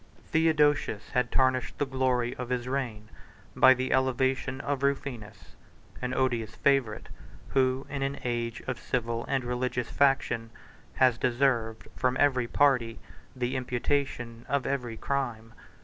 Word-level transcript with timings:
Theodosius 0.31 1.11
had 1.11 1.31
tarnished 1.31 1.77
the 1.77 1.85
glory 1.85 2.35
of 2.37 2.49
his 2.49 2.67
reign 2.67 3.09
by 3.55 3.75
the 3.75 3.93
elevation 3.93 4.59
of 4.59 4.81
Rufinus; 4.81 5.53
an 6.01 6.15
odious 6.15 6.55
favorite, 6.55 7.09
who, 7.49 7.85
in 7.87 8.01
an 8.01 8.17
age 8.23 8.63
of 8.65 8.79
civil 8.79 9.23
and 9.27 9.43
religious 9.43 9.91
faction, 9.91 10.49
has 10.95 11.19
deserved, 11.19 11.87
from 11.95 12.17
every 12.19 12.47
party, 12.47 12.97
the 13.35 13.55
imputation 13.55 14.43
of 14.49 14.65
every 14.65 14.97
crime. 14.97 15.53